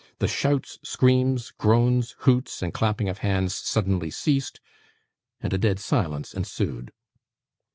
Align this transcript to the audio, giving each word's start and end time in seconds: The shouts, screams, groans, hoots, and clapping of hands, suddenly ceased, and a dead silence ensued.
The 0.17 0.27
shouts, 0.27 0.79
screams, 0.81 1.51
groans, 1.51 2.15
hoots, 2.21 2.63
and 2.63 2.73
clapping 2.73 3.07
of 3.07 3.19
hands, 3.19 3.53
suddenly 3.55 4.09
ceased, 4.09 4.59
and 5.41 5.53
a 5.53 5.59
dead 5.59 5.77
silence 5.77 6.33
ensued. 6.33 6.91